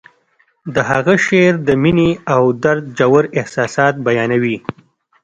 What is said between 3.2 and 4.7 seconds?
احساسات بیانوي